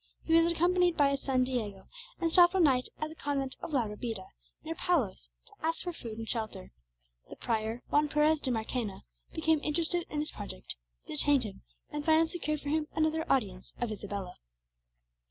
[0.23, 1.87] He was accompanied by his son, Diego,
[2.19, 4.29] and stopped one night at the convent of La Rabida,
[4.63, 6.71] near Palos, to ask for food and shelter.
[7.29, 10.73] The prior, Juan Perez de Marchena, became interested in his project,
[11.05, 11.61] detained him,
[11.91, 14.37] and finally secured for him another audience of Isabella.